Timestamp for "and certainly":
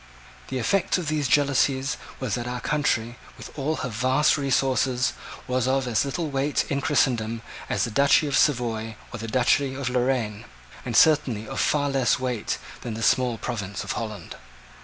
10.85-11.47